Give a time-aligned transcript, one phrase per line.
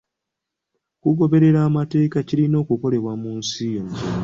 [0.99, 3.99] Okugoberera amateeka kirina okukolebwa mu nsi zonna.